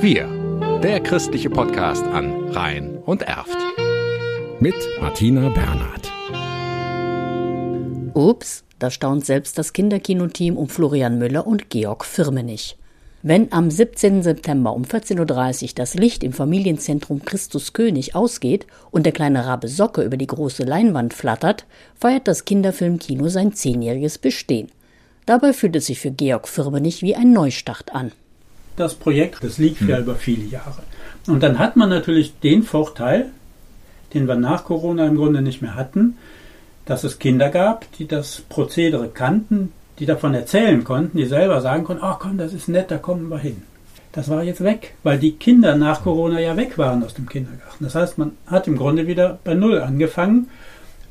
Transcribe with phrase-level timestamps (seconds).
[0.00, 0.28] Wir,
[0.82, 3.56] der christliche Podcast an Rhein und Erft.
[4.60, 6.12] Mit Martina Bernhard.
[8.14, 12.76] Ups, da staunt selbst das Kinderkinoteam um Florian Müller und Georg Firmenich.
[13.22, 14.22] Wenn am 17.
[14.22, 19.68] September um 14.30 Uhr das Licht im Familienzentrum Christus König ausgeht und der kleine Rabe
[19.68, 21.64] Socke über die große Leinwand flattert,
[21.94, 24.68] feiert das Kinderfilmkino sein zehnjähriges Bestehen.
[25.28, 28.12] Dabei fühlt es sich für Georg Firmenich wie ein Neustart an.
[28.76, 30.04] Das Projekt, das liegt ja hm.
[30.04, 30.82] über viele Jahre.
[31.26, 33.26] Und dann hat man natürlich den Vorteil,
[34.14, 36.16] den wir nach Corona im Grunde nicht mehr hatten,
[36.86, 41.84] dass es Kinder gab, die das Prozedere kannten, die davon erzählen konnten, die selber sagen
[41.84, 43.64] konnten, ach komm, das ist nett, da kommen wir hin.
[44.12, 47.84] Das war jetzt weg, weil die Kinder nach Corona ja weg waren aus dem Kindergarten.
[47.84, 50.48] Das heißt, man hat im Grunde wieder bei Null angefangen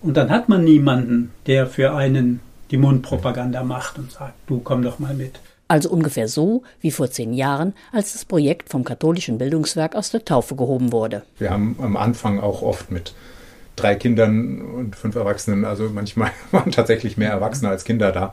[0.00, 4.82] und dann hat man niemanden, der für einen die Mundpropaganda macht und sagt, du komm
[4.82, 5.40] doch mal mit.
[5.68, 10.24] Also ungefähr so wie vor zehn Jahren, als das Projekt vom katholischen Bildungswerk aus der
[10.24, 11.22] Taufe gehoben wurde.
[11.38, 13.14] Wir haben am Anfang auch oft mit
[13.74, 18.32] drei Kindern und fünf Erwachsenen, also manchmal waren tatsächlich mehr Erwachsene als Kinder da,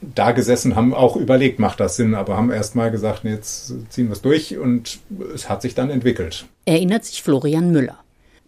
[0.00, 4.08] da gesessen, haben auch überlegt, macht das Sinn, aber haben erst mal gesagt, jetzt ziehen
[4.08, 4.98] wir es durch und
[5.34, 6.46] es hat sich dann entwickelt.
[6.64, 7.98] Erinnert sich Florian Müller.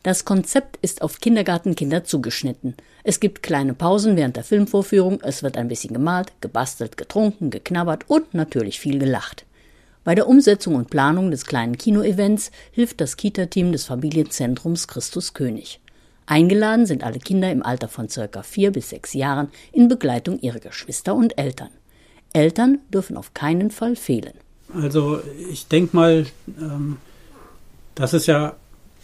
[0.02, 2.74] Das Konzept ist auf Kindergartenkinder zugeschnitten.
[3.04, 8.04] Es gibt kleine Pausen während der Filmvorführung, es wird ein bisschen gemalt, gebastelt, getrunken, geknabbert
[8.08, 9.44] und natürlich viel gelacht.
[10.02, 15.80] Bei der Umsetzung und Planung des kleinen Kinoevents hilft das Kita-Team des Familienzentrums Christus König.
[16.24, 20.60] Eingeladen sind alle Kinder im Alter von circa vier bis sechs Jahren in Begleitung ihrer
[20.60, 21.70] Geschwister und Eltern.
[22.32, 24.34] Eltern dürfen auf keinen Fall fehlen.
[24.72, 26.26] Also ich denke mal,
[26.58, 26.96] ähm,
[27.94, 28.56] dass es ja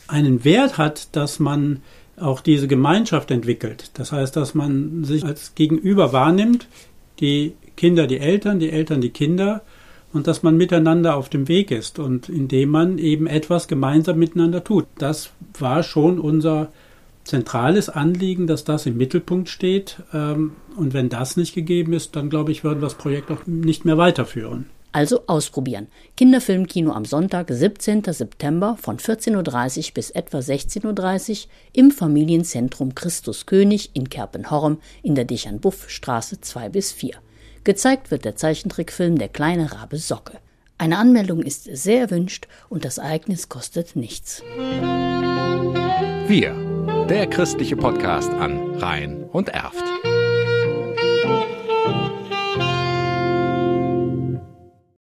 [0.09, 1.83] einen Wert hat, dass man
[2.19, 3.91] auch diese Gemeinschaft entwickelt.
[3.95, 6.67] Das heißt, dass man sich als Gegenüber wahrnimmt,
[7.21, 9.63] die Kinder, die Eltern, die Eltern, die Kinder
[10.13, 14.65] und dass man miteinander auf dem Weg ist und indem man eben etwas gemeinsam miteinander
[14.65, 14.87] tut.
[14.99, 16.73] Das war schon unser
[17.25, 19.99] zentrales Anliegen, dass das im Mittelpunkt steht.
[20.15, 23.47] Ähm, und wenn das nicht gegeben ist, dann glaube ich, würden wir das Projekt auch
[23.47, 24.67] nicht mehr weiterführen.
[24.97, 25.89] Also ausprobieren.
[26.17, 28.03] Kinderfilmkino am Sonntag, 17.
[28.03, 35.15] September von 14.30 Uhr bis etwa 16.30 Uhr im Familienzentrum Christus König in Kerpenhorm in
[35.15, 37.17] der Dichern-Buff-Straße 2 bis 4.
[37.65, 40.39] Gezeigt wird der Zeichentrickfilm Der kleine Rabe Socke.
[40.79, 44.43] Eine Anmeldung ist sehr erwünscht und das Ereignis kostet nichts.
[46.27, 46.57] Wir
[47.11, 49.85] der christliche Podcast an Rhein und Erft.